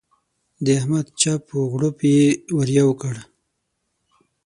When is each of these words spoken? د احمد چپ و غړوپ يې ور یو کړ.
د 0.63 0.65
احمد 0.79 1.07
چپ 1.21 1.43
و 1.55 1.59
غړوپ 1.71 1.97
يې 2.11 2.21
ور 2.55 2.69
یو 2.79 2.89
کړ. 3.01 3.15